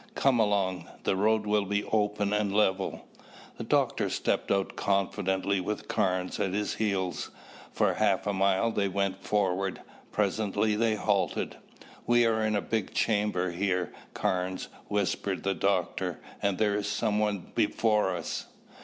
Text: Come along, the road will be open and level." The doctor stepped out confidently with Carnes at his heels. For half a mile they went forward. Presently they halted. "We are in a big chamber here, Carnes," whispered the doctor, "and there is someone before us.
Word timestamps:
Come 0.15 0.39
along, 0.39 0.85
the 1.03 1.15
road 1.15 1.45
will 1.45 1.65
be 1.65 1.83
open 1.83 2.33
and 2.33 2.51
level." 2.51 3.07
The 3.59 3.63
doctor 3.63 4.09
stepped 4.09 4.49
out 4.51 4.75
confidently 4.75 5.61
with 5.61 5.87
Carnes 5.87 6.39
at 6.39 6.55
his 6.55 6.73
heels. 6.73 7.29
For 7.71 7.93
half 7.93 8.25
a 8.25 8.33
mile 8.33 8.71
they 8.71 8.87
went 8.87 9.21
forward. 9.23 9.79
Presently 10.11 10.75
they 10.75 10.95
halted. 10.95 11.57
"We 12.07 12.25
are 12.25 12.43
in 12.43 12.55
a 12.55 12.61
big 12.63 12.95
chamber 12.95 13.51
here, 13.51 13.93
Carnes," 14.15 14.69
whispered 14.87 15.43
the 15.43 15.53
doctor, 15.53 16.19
"and 16.41 16.57
there 16.57 16.73
is 16.73 16.87
someone 16.87 17.51
before 17.53 18.15
us. 18.15 18.47